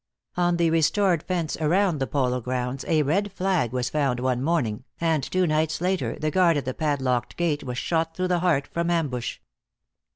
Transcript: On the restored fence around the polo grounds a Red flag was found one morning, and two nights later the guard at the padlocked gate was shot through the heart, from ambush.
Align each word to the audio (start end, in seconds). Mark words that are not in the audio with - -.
On 0.35 0.57
the 0.57 0.71
restored 0.71 1.21
fence 1.21 1.55
around 1.57 1.99
the 1.99 2.07
polo 2.07 2.41
grounds 2.41 2.83
a 2.87 3.03
Red 3.03 3.31
flag 3.31 3.71
was 3.71 3.91
found 3.91 4.19
one 4.19 4.41
morning, 4.41 4.83
and 4.99 5.21
two 5.21 5.45
nights 5.45 5.79
later 5.79 6.15
the 6.17 6.31
guard 6.31 6.57
at 6.57 6.65
the 6.65 6.73
padlocked 6.73 7.37
gate 7.37 7.63
was 7.63 7.77
shot 7.77 8.15
through 8.15 8.29
the 8.29 8.39
heart, 8.39 8.65
from 8.65 8.89
ambush. 8.89 9.37